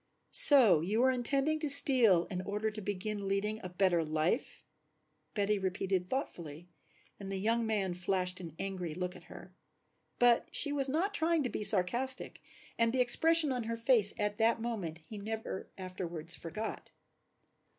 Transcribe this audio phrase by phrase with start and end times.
[0.31, 4.63] "So you were intending to steal in order to begin leading a better life,"
[5.35, 6.69] Betty repeated thoughtfully,
[7.19, 9.53] and the young man flashed an angry look at her.
[10.17, 12.41] But she was not trying to be sarcastic
[12.79, 16.89] and the expression on her face at that moment he never afterwards forgot.